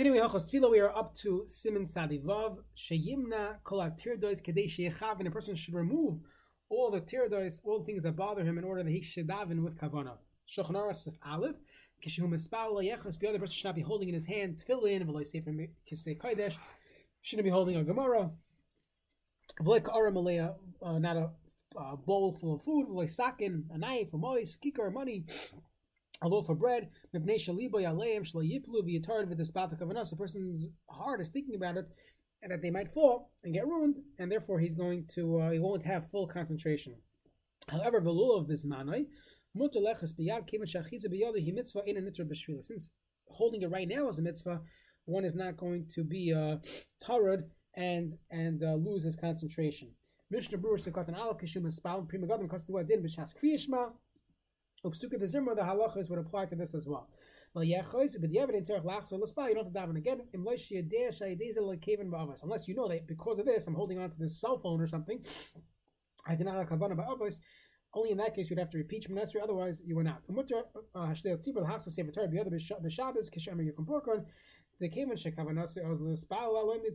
Continuing 0.00 0.26
Hilchos 0.26 0.50
Tefillah, 0.50 0.70
we 0.70 0.80
are 0.80 0.96
up 0.96 1.14
to 1.14 1.44
Siman 1.46 1.86
Sadivav 1.86 2.56
Sheyimna 2.74 3.62
Kol 3.62 3.80
Tirdois 3.80 4.40
Kadei 4.40 4.66
Sheyechav, 4.66 5.18
and 5.18 5.28
a 5.28 5.30
person 5.30 5.54
should 5.54 5.74
remove 5.74 6.20
all 6.70 6.90
the 6.90 7.02
tirdois, 7.02 7.60
all 7.64 7.80
the 7.80 7.84
things 7.84 8.04
that 8.04 8.16
bother 8.16 8.42
him, 8.42 8.56
in 8.56 8.64
order 8.64 8.82
that 8.82 8.90
he 8.90 9.02
should 9.02 9.28
daven 9.28 9.62
with 9.62 9.78
kavana. 9.78 10.16
Shulchan 10.48 10.70
Aruch 10.70 10.96
Sif 10.96 11.12
Aleph. 11.22 11.56
Kishu 12.02 12.20
mispal 12.20 12.72
leyechas. 12.72 13.18
The 13.18 13.28
other 13.28 13.38
person 13.38 13.52
should 13.52 13.66
not 13.66 13.74
be 13.74 13.82
holding 13.82 14.08
in 14.08 14.14
his 14.14 14.24
hand 14.24 14.64
tefillin. 14.66 15.04
V'loy 15.04 15.26
sefer 15.26 15.50
kisvei 15.50 16.16
kodesh. 16.16 16.56
Shouldn't 17.20 17.44
be 17.44 17.50
holding 17.50 17.76
a 17.76 17.84
gemara. 17.84 18.30
V'loy 19.60 19.84
ka'ara 19.84 20.10
malaya, 20.10 20.54
uh, 20.82 20.98
not 20.98 21.18
a 21.18 21.30
uh, 21.78 21.96
bowl 21.96 22.38
full 22.40 22.54
of 22.54 22.62
food. 22.62 22.86
V'loy 22.88 23.06
sakin, 23.06 23.66
a 23.70 23.76
knife, 23.76 24.14
a 24.14 24.16
mois, 24.16 24.56
kikar, 24.64 24.90
money 24.90 25.26
a 26.22 26.28
loaf 26.28 26.48
of 26.48 26.58
bread, 26.58 26.88
a 27.14 27.20
person's 30.16 30.68
heart 30.88 31.20
is 31.20 31.28
thinking 31.28 31.54
about 31.54 31.76
it, 31.76 31.86
and 32.42 32.52
that 32.52 32.62
they 32.62 32.70
might 32.70 32.90
fall 32.90 33.30
and 33.44 33.54
get 33.54 33.66
ruined, 33.66 33.96
and 34.18 34.30
therefore 34.30 34.58
he's 34.58 34.74
going 34.74 35.06
to 35.14 35.40
uh, 35.40 35.50
he 35.50 35.58
won't 35.58 35.84
have 35.84 36.10
full 36.10 36.26
concentration. 36.26 36.94
However, 37.68 38.00
the 38.00 38.10
lulla 38.10 38.40
of 38.40 38.48
bismanai, 38.48 39.06
since 42.62 42.90
holding 43.26 43.62
it 43.62 43.70
right 43.70 43.88
now 43.88 44.08
is 44.08 44.18
a 44.18 44.22
mitzvah, 44.22 44.60
one 45.06 45.24
is 45.24 45.34
not 45.34 45.56
going 45.56 45.86
to 45.94 46.04
be 46.04 46.32
uh, 46.32 46.56
tarad 47.02 47.42
and 47.74 48.16
and 48.30 48.62
uh, 48.62 48.74
lose 48.74 49.04
his 49.04 49.16
concentration. 49.16 49.88
Mishnah 50.30 50.58
Berurah 50.58 50.78
Sekatan 50.78 51.16
Al 51.16 51.34
Kishum 51.34 51.66
Espal 51.66 52.08
Prima 52.08 52.26
Gadim 52.26 52.48
Kastu 52.48 52.80
Adin 52.80 53.02
B'Shas 53.02 53.34
Kriyishma 53.34 53.92
Upsuka 54.84 55.18
the 55.18 55.26
Zimra, 55.26 55.54
the 55.54 55.62
halachas 55.62 56.08
would 56.08 56.18
apply 56.18 56.46
to 56.46 56.56
this 56.56 56.74
as 56.74 56.86
well. 56.86 57.08
But 57.54 57.66
you 57.66 57.74
don't 57.76 57.84
have 57.84 58.12
to 58.12 58.28
daven 58.28 59.96
again. 59.96 60.20
Unless 60.32 60.70
you 60.70 60.82
know 62.74 62.88
that 62.88 63.06
because 63.06 63.38
of 63.38 63.46
this, 63.46 63.66
I'm 63.66 63.74
holding 63.74 63.98
on 63.98 64.10
to 64.10 64.18
this 64.18 64.40
cell 64.40 64.58
phone 64.58 64.80
or 64.80 64.86
something. 64.86 65.24
I 66.26 66.34
did 66.36 66.46
not 66.46 66.56
have 66.56 66.68
kavana 66.68 66.96
by 66.96 67.04
avos. 67.04 67.40
Only 67.92 68.12
in 68.12 68.18
that 68.18 68.36
case 68.36 68.48
you'd 68.48 68.58
have 68.60 68.70
to 68.70 68.78
repeat 68.78 69.08
Shemon 69.08 69.28
otherwise 69.42 69.82
you 69.84 69.96
were 69.96 70.04
not. 70.04 70.22
Uh, 70.94 71.12
the 74.80 74.88
Kavan 74.88 75.12
Shekavanasi 75.12 75.84
Oz 75.84 76.00
Lispal 76.00 76.54
Aloim 76.54 76.82
the 76.82 76.90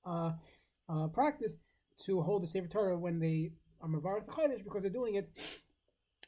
uh, 0.06 0.32
uh, 0.90 1.08
practice 1.08 1.58
to 2.06 2.22
hold 2.22 2.44
the 2.44 2.48
Sefer 2.48 2.68
Torah 2.68 2.98
when 2.98 3.20
they 3.20 3.52
are 3.82 3.90
Mavar 3.90 4.26
Chodesh 4.26 4.64
because 4.64 4.82
they're 4.82 4.92
doing 4.92 5.16
it 5.16 5.30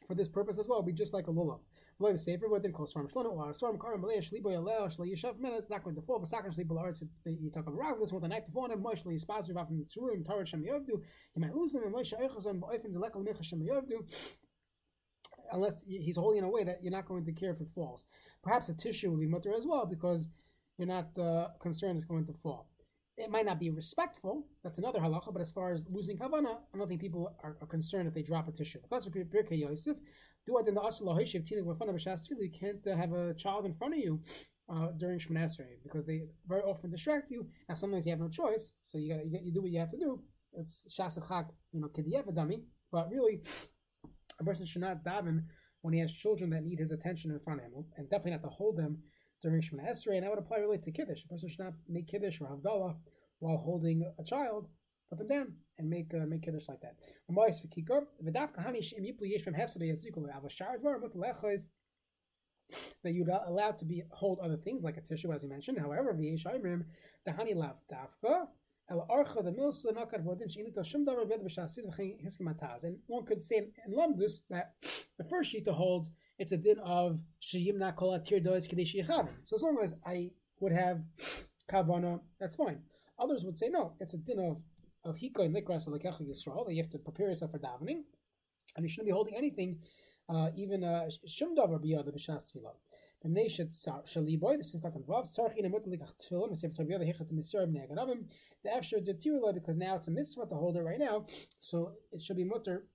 for 0.08 0.16
this 0.16 0.28
purpose 0.28 0.58
as 0.60 0.68
well. 0.68 0.80
It'll 0.80 0.88
be 0.88 0.94
just 0.94 1.14
like 1.14 1.28
a 1.28 1.32
lulav. 1.32 1.60
Lulav 2.02 2.20
Sefer, 2.20 2.50
what 2.50 2.62
they 2.62 2.70
call 2.70 2.86
Svarm 2.86 3.12
Shlono, 3.12 3.32
or 3.32 3.54
Svarm 3.54 3.80
Karam 3.80 4.02
Malay, 4.02 4.20
Shlibo 4.20 4.48
Yalel, 4.48 4.96
Shli 4.96 5.14
Yishav 5.14 5.40
Minutes, 5.40 5.62
it's 5.62 5.70
not 5.70 5.84
going 5.84 5.96
to 5.96 6.02
fall, 6.02 6.20
but 6.20 6.30
Sakar 6.30 6.54
Shlibo 6.54 6.72
Laretz, 6.72 7.02
you 7.26 7.50
talk 7.50 7.68
about 7.68 7.80
Raglis, 7.80 8.12
with 8.12 8.24
a 8.26 8.28
knife 8.28 8.46
to 8.46 8.52
fall 8.52 8.66
on 8.66 8.72
him, 8.72 8.82
Mosh, 8.82 9.06
Li 9.06 9.16
Yispazu, 9.16 9.52
Vafim 9.52 9.82
Tsurim, 9.82 10.26
Torah 10.26 10.46
Shem 10.46 10.62
Yovdu, 10.64 11.02
he 11.34 11.40
might 11.40 11.56
lose 11.56 11.72
them, 11.72 11.84
and 11.84 11.96
Moshe 11.96 12.14
Eichazon, 12.14 12.60
Ba'ifim, 12.60 12.94
Delekal 12.94 13.26
Micha 13.26 13.44
Shem 13.44 13.60
Yovdu, 13.60 14.04
unless 15.52 15.84
he's 15.88 16.18
holding 16.18 16.40
in 16.40 16.44
a 16.44 16.50
way 16.50 16.64
that 16.64 16.80
you're 16.82 16.92
not 16.92 17.08
going 17.08 17.26
to 17.26 17.32
care 17.32 17.52
if 17.52 17.62
it 17.62 17.68
falls. 17.74 18.06
Perhaps 18.44 18.70
a 18.70 18.74
tissue 18.74 19.12
would 19.12 19.20
be 19.20 19.28
mutter 19.28 19.54
as 19.56 19.66
well 19.66 19.86
because 19.86 20.28
you're 20.78 20.88
not 20.88 21.18
uh, 21.18 21.48
concerned 21.62 21.98
it's 21.98 22.06
going 22.06 22.26
to 22.26 22.34
fall. 22.34 22.70
It 23.18 23.32
might 23.32 23.46
not 23.46 23.60
be 23.60 23.70
respectful. 23.70 24.46
That's 24.64 24.78
another 24.78 25.00
halacha. 25.00 25.32
But 25.32 25.42
as 25.42 25.52
far 25.52 25.72
as 25.72 25.86
losing 25.90 26.18
kavana, 26.18 26.58
I 26.74 26.78
don't 26.78 26.88
think 26.88 27.00
people 27.00 27.34
are, 27.44 27.56
are 27.62 27.68
concerned 27.68 28.08
if 28.10 28.14
they 28.14 28.24
drop 28.24 28.50
a 28.50 28.52
tissue. 28.52 28.80
You 32.40 32.52
can't 32.60 32.88
uh, 32.88 32.96
have 32.98 33.14
a 33.14 33.34
child 33.34 33.66
in 33.66 33.74
front 33.74 33.94
of 33.94 34.00
you 34.00 34.20
uh, 34.70 34.88
during 34.98 35.20
Esrei 35.20 35.82
because 35.84 36.06
they 36.06 36.24
very 36.48 36.62
often 36.62 36.92
distract 36.92 37.32
you. 37.32 37.48
Now 37.70 37.76
sometimes 37.76 38.06
you 38.06 38.12
have 38.12 38.20
no 38.20 38.30
choice, 38.30 38.72
so 38.84 38.98
you 38.98 39.14
got 39.14 39.44
you 39.46 39.52
do 39.54 39.62
what 39.62 39.72
you 39.72 39.80
have 39.80 39.92
to 39.92 39.98
do. 39.98 40.22
It's 40.54 40.86
shasachak, 40.90 41.48
you 41.72 41.82
know, 41.82 41.88
kediyeva 41.88 42.34
dummy. 42.36 42.64
But 42.92 43.10
really, 43.12 43.42
a 44.40 44.44
person 44.44 44.66
should 44.66 44.82
not 44.82 45.04
daven 45.04 45.44
when 45.82 45.94
he 45.94 46.00
has 46.00 46.12
children 46.12 46.50
that 46.50 46.64
need 46.64 46.80
his 46.80 46.92
attention 46.92 47.32
in 47.32 47.40
front 47.40 47.60
of 47.60 47.66
him, 47.66 47.86
and 47.98 48.10
definitely 48.10 48.32
not 48.32 48.44
to 48.44 48.50
hold 48.50 48.78
them 48.78 48.98
during 49.42 49.62
Shemoneh 49.62 49.92
Esrei, 49.92 50.16
and 50.16 50.24
that 50.24 50.30
would 50.30 50.40
apply 50.40 50.58
really 50.58 50.80
to 50.80 50.92
Kiddush. 50.92 51.24
A 51.24 51.28
person 51.28 51.50
should 51.50 51.60
not 51.60 51.74
make 51.88 52.08
Kiddush 52.08 52.42
or 52.42 52.48
Havdalah 52.48 52.96
while 53.40 53.58
holding 53.58 54.12
a 54.18 54.24
child, 54.24 54.68
put 55.10 55.20
them 55.20 55.28
down 55.28 55.54
and 55.78 55.90
make 55.90 56.14
uh, 56.14 56.26
make 56.26 56.44
Kiddush 56.44 56.68
like 56.68 56.82
that. 56.82 56.96
That 63.04 63.14
you're 63.14 63.30
allowed 63.30 63.78
to 63.80 63.86
be 63.86 64.04
hold 64.10 64.40
other 64.40 64.58
things 64.58 64.84
like 64.84 64.98
a 64.98 65.02
tissue, 65.02 65.32
as 65.32 65.44
you 65.44 65.50
mentioned. 65.50 65.78
However, 65.80 66.16
the 66.18 66.38
Dahani 67.28 67.56
Lav 67.56 67.76
Dafka, 67.92 68.48
and 68.88 69.00
one 73.08 73.26
could 73.26 73.42
say 73.42 73.58
in 73.58 73.94
Lamdus 73.94 74.40
that 74.50 74.74
the 75.18 75.24
first 75.24 75.50
sheet 75.50 75.68
holds 75.68 76.12
it's 76.38 76.52
a 76.52 76.58
din 76.58 76.78
of 76.80 77.20
sheyimna 77.42 77.96
kol 77.96 78.12
atir 78.12 78.44
So 79.44 79.56
as 79.56 79.62
long 79.62 79.80
as 79.82 79.96
I 80.06 80.32
would 80.60 80.74
have 80.74 81.02
kavana, 81.72 82.20
that's 82.40 82.56
fine. 82.56 82.80
Others 83.18 83.46
would 83.46 83.58
say 83.58 83.70
no, 83.70 83.94
it's 84.00 84.14
a 84.14 84.18
din 84.18 84.40
of 84.40 84.62
of 85.06 85.16
hiko 85.16 85.46
and 85.46 85.56
likras 85.56 85.88
alekecha 85.88 86.22
yisrael 86.22 86.66
that 86.66 86.74
you 86.74 86.82
have 86.82 86.92
to 86.92 87.00
prepare 87.00 87.30
yourself 87.30 87.52
for 87.52 87.60
davening, 87.60 88.04
and 88.76 88.84
you 88.84 88.90
shouldn't 88.90 89.08
be 89.08 89.14
holding 89.14 89.36
anything, 89.36 89.80
uh, 90.30 90.50
even 90.56 90.84
shum 91.28 91.56
davar 91.56 91.80
biyad 91.80 92.08
b'shas 92.14 92.52
tefillah. 92.52 92.76
The 93.22 93.30
after 93.32 94.22
the 97.32 98.55
because 99.54 99.78
now 99.78 99.96
it's 99.96 100.08
a 100.08 100.12
mitzvah 100.12 100.46
to 100.48 100.56
hold 100.56 100.78
it 100.78 100.82
right 100.82 101.00
now, 101.00 101.26
so 101.62 101.94
it 102.12 102.22
should 102.22 102.38
be 102.38 102.44
mutter 102.44 102.88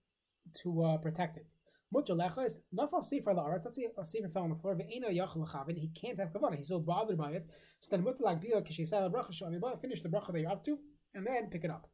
to 0.62 0.82
uh, 0.82 0.96
protect 0.98 1.36
it. 1.36 1.46
Mutter 1.92 2.14
lecha 2.14 2.44
is 2.44 2.60
nafal 2.72 3.02
sefer 3.02 3.32
la'aretz. 3.32 3.64
Let's 3.64 3.76
say 3.76 3.88
a 3.96 4.04
sefer 4.04 4.28
fell 4.28 4.44
on 4.44 4.50
the 4.50 4.56
floor. 4.56 4.76
Ve'ena 4.76 5.10
yachal 5.10 5.38
lechavin. 5.38 5.76
He 5.76 5.88
can't 5.88 6.18
have 6.20 6.32
kavana. 6.32 6.56
He's 6.56 6.68
so 6.68 6.78
bothered 6.78 7.18
by 7.18 7.32
it. 7.32 7.46
So 7.80 7.88
then 7.90 8.04
mutter 8.04 8.24
bia 8.40 8.60
kishisal 8.62 9.12
bracha 9.12 9.32
shami. 9.32 9.80
Finish 9.80 10.02
the 10.02 10.08
bracha 10.08 10.32
that 10.32 10.40
you're 10.40 10.50
up 10.50 10.64
to, 10.66 10.78
and 11.14 11.26
then 11.26 11.50
pick 11.50 11.64
it 11.64 11.70
up. 11.70 11.90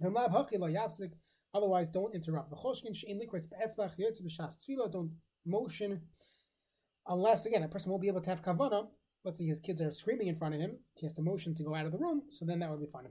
Then 0.00 0.14
lav 0.14 0.30
haki 0.30 0.58
la. 0.58 0.68
Otherwise, 1.54 1.88
don't 1.88 2.14
interrupt. 2.14 2.50
V'choshkin 2.50 2.94
she'in 2.94 3.18
liquids 3.18 3.46
be'etzvach 3.46 3.98
yotze 3.98 4.22
b'shas 4.22 4.56
tefillah. 4.56 4.90
Don't 4.90 5.12
motion 5.44 6.00
unless 7.06 7.46
again 7.46 7.62
a 7.62 7.68
person 7.68 7.90
won't 7.90 8.02
be 8.02 8.08
able 8.08 8.22
to 8.22 8.30
have 8.30 8.42
kavana. 8.42 8.88
Let's 9.28 9.40
say 9.40 9.44
his 9.44 9.60
kids 9.60 9.82
are 9.82 9.92
screaming 9.92 10.28
in 10.28 10.36
front 10.36 10.54
of 10.54 10.60
him. 10.62 10.78
He 10.94 11.04
has 11.04 11.12
to 11.16 11.20
motion 11.20 11.54
to 11.56 11.62
go 11.62 11.74
out 11.74 11.84
of 11.84 11.92
the 11.92 11.98
room, 11.98 12.22
so 12.30 12.46
then 12.46 12.60
that 12.60 12.70
would 12.70 12.80
be 12.80 12.86
fine. 12.86 13.04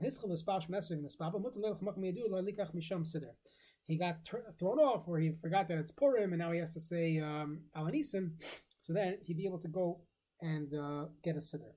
He 3.86 3.96
got 3.96 4.16
thrown 4.58 4.78
off, 4.80 5.04
or 5.06 5.20
he 5.20 5.30
forgot 5.40 5.68
that 5.68 5.78
it's 5.78 5.92
Purim, 5.92 6.32
and 6.32 6.40
now 6.40 6.50
he 6.50 6.58
has 6.58 6.74
to 6.74 6.80
say 6.80 7.20
um, 7.20 7.60
Al 7.76 7.84
Hanisim. 7.84 8.32
So 8.80 8.92
then 8.92 9.18
he'd 9.22 9.36
be 9.36 9.46
able 9.46 9.60
to 9.60 9.68
go 9.68 10.00
and 10.40 10.74
uh, 10.74 11.04
get 11.22 11.36
a 11.36 11.38
siddur. 11.38 11.70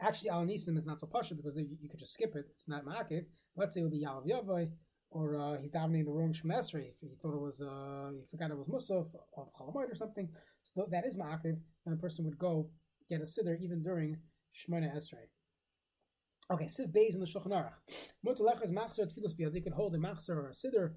Actually, 0.00 0.30
Al 0.30 0.44
Hanisim 0.44 0.78
is 0.78 0.86
not 0.86 1.00
so 1.00 1.08
pasha 1.08 1.34
because 1.34 1.56
you, 1.56 1.66
you, 1.80 1.88
could 1.88 1.98
just 1.98 2.14
skip 2.14 2.36
it. 2.36 2.44
It's 2.54 2.68
not 2.68 2.84
ma'akiv. 2.84 3.24
Let's 3.56 3.74
say 3.74 3.80
it 3.80 3.82
would 3.82 3.92
be 3.92 4.04
Yalav 4.04 4.28
Yavai, 4.28 4.68
or 5.10 5.36
uh, 5.36 5.56
he's 5.58 5.70
davening 5.70 6.04
the 6.04 6.10
wrong 6.10 6.32
Shemesri. 6.32 6.88
If 6.88 7.10
he 7.10 7.16
thought 7.20 7.34
it 7.34 7.40
was, 7.40 7.60
uh, 7.60 8.10
he 8.18 8.26
forgot 8.26 8.50
it 8.50 8.58
was 8.58 8.68
Musaf 8.68 9.06
of 9.36 9.52
Chalamoid 9.54 9.90
or 9.90 9.94
something. 9.94 10.28
So 10.74 10.86
that 10.90 11.06
is 11.06 11.16
ma'akiv, 11.16 11.56
and 11.86 11.94
a 11.94 11.96
person 11.96 12.24
would 12.24 12.38
go 12.38 12.68
get 13.08 13.20
a 13.20 13.24
siddur 13.24 13.58
even 13.60 13.82
during 13.82 14.16
Shemona 14.54 14.94
Esrei. 14.94 15.28
Okay, 16.50 16.66
Siv 16.66 16.92
Beis 16.92 17.14
in 17.14 17.20
the 17.20 17.26
Shulchan 17.26 17.48
Aruch. 17.48 17.72
Mutalech 18.24 18.62
is 18.62 18.70
machzer 18.70 19.06
tefillas 19.06 19.34
biyad. 19.34 19.52
They 19.52 19.60
could 19.60 19.72
hold 19.72 19.94
a 19.94 19.98
machzer 19.98 20.36
or 20.36 20.48
a 20.48 20.52
siddur. 20.52 20.92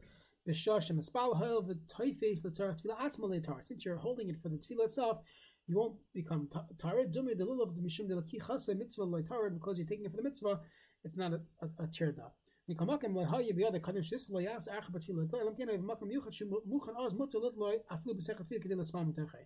B'shosh 0.47 0.89
and 0.89 1.01
espal 1.01 1.35
hoil 1.35 1.63
v'toifes 1.63 2.43
l'tzar 2.43 2.79
tefillah 2.79 2.99
atzma 2.99 3.29
le'tar. 3.29 3.63
Since 3.63 3.83
you're 3.85 3.97
holding 3.97 4.29
it 4.29 4.37
for 4.41 4.49
the 4.49 4.57
tefillah 4.57 4.85
itself, 4.85 5.19
you 5.67 5.77
won't 5.77 5.95
become 6.13 6.49
tired. 6.77 7.13
Dumi 7.13 7.37
the 7.37 7.45
lulav 7.45 7.75
the 7.75 7.81
mishum 7.81 8.07
de 8.07 8.15
laki 8.15 8.39
chasa 8.39 8.77
mitzvah 8.77 9.05
lo'tar 9.05 9.51
because 9.51 9.77
you're 9.77 9.87
taking 9.87 10.05
it 10.05 10.11
for 10.11 10.17
the 10.17 10.23
mitzvah. 10.23 10.59
It's 11.03 11.17
not 11.17 11.33
a, 11.33 11.41
a, 11.61 11.83
a 11.83 12.31
מקומקם 12.68 13.14
לא 13.14 13.24
היה 13.36 13.52
ביד 13.54 13.74
הקודם 13.74 14.02
שיש 14.02 14.30
לו 14.30 14.40
יעש 14.40 14.68
אח 14.68 14.90
בתפילה, 14.92 15.18
אלא 15.34 15.50
כן 15.56 15.66
במקום 15.66 16.08
מיוחד 16.08 16.32
שמוכן 16.32 16.92
אז 17.06 17.12
מותר 17.12 17.38
לו 17.38 17.70
אפילו 17.94 18.14
בסך 18.14 18.40
התפילה 18.40 18.60
כדי 18.60 18.74
לשמוע 18.74 19.02
מתרחי 19.02 19.44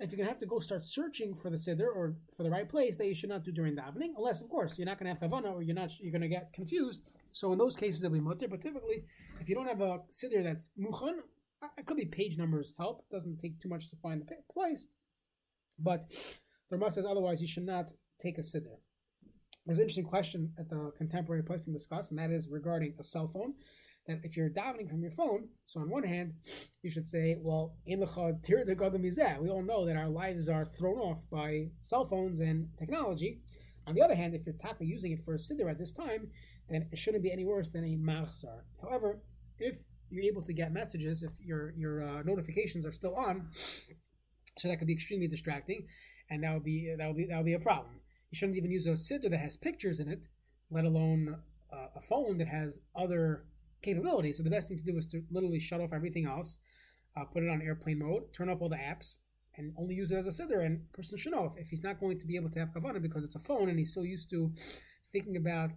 if 0.00 0.10
you're 0.10 0.16
going 0.16 0.26
to 0.26 0.32
have 0.32 0.38
to 0.38 0.46
go 0.46 0.60
start 0.60 0.84
searching 0.84 1.34
for 1.34 1.50
the 1.50 1.56
siddur 1.56 1.88
or 1.94 2.14
for 2.36 2.44
the 2.44 2.50
right 2.50 2.68
place, 2.68 2.96
that 2.96 3.06
you 3.06 3.14
should 3.14 3.28
not 3.28 3.42
do 3.42 3.50
during 3.50 3.74
davening, 3.74 4.12
unless, 4.16 4.40
of 4.40 4.48
course, 4.48 4.78
you're 4.78 4.86
not 4.86 4.98
going 4.98 5.12
to 5.12 5.20
have 5.20 5.30
kavana 5.30 5.52
or 5.52 5.62
you're 5.62 5.74
not 5.74 5.90
you're 6.00 6.12
going 6.12 6.22
to 6.22 6.28
get 6.28 6.52
confused. 6.52 7.00
So 7.32 7.52
in 7.52 7.58
those 7.58 7.76
cases, 7.76 8.02
it'll 8.02 8.14
be 8.14 8.20
mutter. 8.20 8.48
But 8.48 8.60
typically, 8.60 9.04
if 9.40 9.48
you 9.48 9.54
don't 9.54 9.66
have 9.66 9.80
a 9.80 10.00
siddur 10.12 10.44
that's 10.44 10.70
muchan, 10.78 11.18
uh, 11.62 11.68
it 11.76 11.86
could 11.86 11.96
be 11.96 12.06
page 12.06 12.38
numbers 12.38 12.72
help. 12.78 13.04
It 13.10 13.14
doesn't 13.14 13.38
take 13.38 13.60
too 13.60 13.68
much 13.68 13.90
to 13.90 13.96
find 13.96 14.22
the 14.22 14.26
place. 14.52 14.84
But 15.78 16.06
the 16.70 16.76
Rama 16.76 16.92
says 16.92 17.04
otherwise, 17.04 17.40
you 17.40 17.48
should 17.48 17.66
not 17.66 17.90
take 18.20 18.38
a 18.38 18.42
siddur. 18.42 18.78
There's 19.65 19.77
an 19.77 19.83
interesting 19.83 20.05
question 20.05 20.51
that 20.57 20.69
the 20.69 20.91
contemporary 20.97 21.43
person 21.43 21.71
discussed, 21.71 22.11
and 22.11 22.19
that 22.19 22.31
is 22.31 22.47
regarding 22.49 22.95
a 22.99 23.03
cell 23.03 23.29
phone. 23.33 23.53
That 24.07 24.19
if 24.23 24.35
you're 24.35 24.49
davening 24.49 24.89
from 24.89 25.01
your 25.01 25.11
phone, 25.11 25.47
so 25.65 25.79
on 25.79 25.89
one 25.89 26.03
hand, 26.03 26.33
you 26.81 26.89
should 26.89 27.07
say, 27.07 27.37
well, 27.39 27.77
in 27.85 28.01
the 28.01 29.37
we 29.39 29.49
all 29.49 29.63
know 29.63 29.85
that 29.85 29.95
our 29.95 30.09
lives 30.09 30.49
are 30.49 30.65
thrown 30.65 30.97
off 30.97 31.19
by 31.31 31.69
cell 31.81 32.03
phones 32.03 32.41
and 32.41 32.67
technology. 32.77 33.39
On 33.87 33.95
the 33.95 34.01
other 34.01 34.15
hand, 34.15 34.35
if 34.35 34.45
you're 34.45 34.55
taka 34.61 34.83
using 34.83 35.13
it 35.13 35.23
for 35.23 35.33
a 35.33 35.37
siddur 35.37 35.69
at 35.71 35.77
this 35.77 35.93
time, 35.93 36.27
then 36.69 36.87
it 36.91 36.97
shouldn't 36.97 37.23
be 37.23 37.31
any 37.31 37.45
worse 37.45 37.69
than 37.69 37.85
a 37.85 37.95
machzar. 37.95 38.63
However, 38.81 39.21
if 39.59 39.75
you're 40.09 40.25
able 40.25 40.41
to 40.43 40.53
get 40.53 40.73
messages, 40.73 41.23
if 41.23 41.31
your 41.39 41.73
your 41.77 42.03
uh, 42.03 42.23
notifications 42.23 42.85
are 42.85 42.91
still 42.91 43.15
on, 43.15 43.47
so 44.57 44.67
that 44.67 44.77
could 44.77 44.87
be 44.87 44.93
extremely 44.93 45.27
distracting, 45.27 45.87
and 46.29 46.43
that 46.43 46.53
would 46.53 46.63
be 46.63 46.93
that 46.97 47.07
would 47.07 47.17
be 47.17 47.25
that 47.27 47.37
would 47.37 47.45
be 47.45 47.53
a 47.53 47.59
problem. 47.59 48.01
You 48.33 48.37
shouldn't 48.37 48.57
even 48.57 48.71
use 48.71 48.87
a 48.87 48.93
siddur 48.93 49.29
that 49.29 49.39
has 49.41 49.55
pictures 49.55 49.99
in 49.99 50.07
it, 50.07 50.25
let 50.71 50.85
alone 50.85 51.37
uh, 51.71 51.85
a 51.95 52.01
phone 52.01 52.39
that 52.39 52.47
has 52.47 52.79
other 52.95 53.45
capabilities. 53.83 54.37
So 54.37 54.43
the 54.43 54.49
best 54.49 54.69
thing 54.69 54.77
to 54.79 54.83
do 54.83 54.97
is 54.97 55.05
to 55.11 55.21
literally 55.29 55.59
shut 55.59 55.81
off 55.81 55.93
everything 55.93 56.25
else, 56.25 56.57
uh, 57.15 57.25
put 57.25 57.43
it 57.43 57.49
on 57.51 57.61
airplane 57.61 57.99
mode, 57.99 58.33
turn 58.33 58.49
off 58.49 58.59
all 58.59 58.69
the 58.69 58.75
apps, 58.75 59.17
and 59.55 59.71
only 59.77 59.93
use 59.93 60.09
it 60.09 60.15
as 60.15 60.25
a 60.25 60.31
siddur. 60.31 60.65
And 60.65 60.91
person 60.93 61.15
should 61.15 61.31
know 61.31 61.45
if, 61.45 61.65
if 61.65 61.69
he's 61.69 61.83
not 61.83 61.99
going 61.99 62.17
to 62.17 62.25
be 62.25 62.35
able 62.35 62.49
to 62.49 62.57
have 62.57 62.69
kavana 62.69 62.99
because 62.99 63.23
it's 63.23 63.35
a 63.35 63.39
phone 63.39 63.69
and 63.69 63.77
he's 63.77 63.93
so 63.93 64.01
used 64.01 64.31
to 64.31 64.51
thinking 65.11 65.37
about 65.37 65.69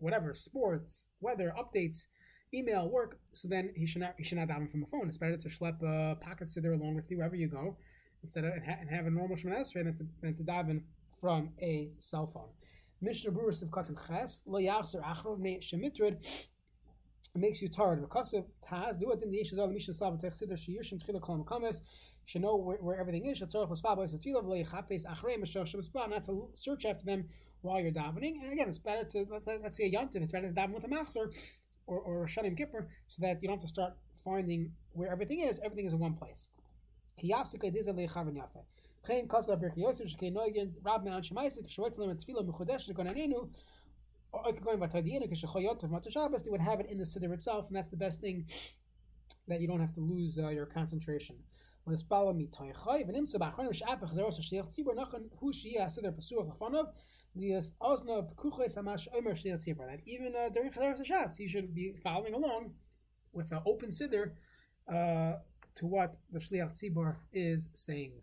whatever 0.00 0.34
sports, 0.34 1.06
weather, 1.20 1.54
updates, 1.56 2.06
email, 2.52 2.90
work. 2.90 3.20
So 3.32 3.46
then 3.46 3.70
he 3.76 3.86
should 3.86 4.00
not 4.00 4.14
he 4.18 4.24
should 4.24 4.38
not 4.38 4.48
daven 4.48 4.68
from 4.68 4.82
a 4.82 4.86
phone. 4.86 5.06
It's 5.06 5.18
better 5.18 5.36
to 5.36 5.48
schlep 5.48 5.80
a 5.84 6.16
pocket 6.16 6.48
siddur 6.48 6.74
along 6.74 6.96
with 6.96 7.08
you 7.12 7.18
wherever 7.18 7.36
you 7.36 7.46
go, 7.46 7.76
instead 8.24 8.44
of 8.44 8.54
and, 8.54 8.64
ha- 8.66 8.78
and 8.80 8.90
have 8.90 9.06
a 9.06 9.10
normal 9.10 9.36
shemana 9.36 9.72
than 9.72 9.96
to 9.96 10.06
than 10.20 10.34
to 10.34 10.42
daven 10.42 10.82
from 11.20 11.50
a 11.60 11.90
cell 11.98 12.26
phone. 12.26 12.48
Mishnah 13.02 13.30
of 13.30 13.36
Katan 13.70 13.96
Ches 14.06 14.40
lo 14.46 14.58
achro 14.60 15.38
ne 15.38 15.58
shemitrid 15.58 16.16
makes 17.34 17.62
you 17.62 17.68
tired. 17.68 18.00
Because 18.00 18.34
taz 18.68 18.98
do 18.98 19.10
it 19.12 19.22
in 19.22 19.30
the 19.30 19.40
issues 19.40 19.58
of 19.58 19.68
the 19.68 19.74
mission 19.74 19.94
slav 19.94 20.20
tech 20.20 20.34
siddur 20.34 20.58
shir 20.58 20.82
shem 20.82 20.98
tchila 20.98 21.20
kol 21.20 21.44
makames. 21.44 21.80
Should 22.26 22.42
know 22.42 22.56
where, 22.56 22.76
where 22.78 22.98
everything 23.00 23.26
is. 23.26 23.40
Not 23.40 23.50
to 23.50 23.66
search 26.54 26.84
after 26.84 27.04
them 27.04 27.28
while 27.62 27.80
you're 27.80 27.90
davening. 27.90 28.42
And 28.42 28.52
again 28.52 28.68
it's 28.68 28.78
better 28.78 29.04
to 29.04 29.26
let's, 29.30 29.46
let's 29.46 29.76
say 29.76 29.84
a 29.84 29.92
yontiv 29.92 30.16
it's 30.16 30.32
better 30.32 30.48
to 30.48 30.54
daven 30.54 30.74
with 30.74 30.84
a 30.84 30.88
machzer 30.88 31.34
or 31.86 31.98
or 31.98 32.26
shanim 32.26 32.56
kippur 32.56 32.88
so 33.08 33.22
that 33.22 33.42
you 33.42 33.48
don't 33.48 33.58
have 33.58 33.62
to 33.62 33.68
start 33.68 33.94
finding 34.24 34.70
where 34.92 35.10
everything 35.10 35.40
is. 35.40 35.60
Everything 35.64 35.86
is 35.86 35.92
in 35.92 35.98
one 35.98 36.14
place 36.14 36.48
Chayin 39.08 39.28
kasa 39.28 39.56
Birkei 39.56 39.78
Yosef 39.78 40.08
shkei 40.08 40.32
noigin 40.32 40.72
rab 40.82 41.04
me'an 41.04 41.22
shemaisik 41.22 41.68
shoyt 41.68 41.98
lem 41.98 42.16
tefillah 42.16 42.46
mechudesh 42.46 42.88
shekonanenu 42.90 43.48
or 44.32 44.44
could 44.44 44.64
go 44.64 44.76
by 44.76 44.86
Tadiyana 44.86 45.22
because 45.22 45.40
Shabbos, 46.12 46.42
they 46.42 46.50
would 46.50 46.60
have 46.60 46.80
it 46.80 46.86
in 46.90 46.98
the 46.98 47.04
Siddur 47.04 47.32
itself, 47.32 47.66
and 47.68 47.76
that's 47.76 47.90
the 47.90 47.96
best 47.96 48.20
thing 48.20 48.46
that 49.48 49.60
you 49.60 49.68
don't 49.68 49.80
have 49.80 49.94
to 49.94 50.00
lose 50.00 50.38
uh, 50.38 50.48
your 50.48 50.66
concentration. 50.66 51.36
That 51.86 51.94
even 60.06 60.34
uh, 60.36 60.48
during 60.50 60.70
Chazaras 60.70 61.00
Hashatz, 61.00 61.38
you 61.38 61.48
should 61.48 61.74
be 61.74 61.94
following 62.02 62.34
along 62.34 62.74
with 63.32 63.50
an 63.50 63.60
open 63.66 63.90
Siddur 63.90 64.32
uh, 64.88 65.38
to 65.74 65.86
what 65.86 66.16
the 66.30 66.38
Shliach 66.38 66.78
Tzibur 66.78 67.16
is 67.32 67.68
saying. 67.74 68.20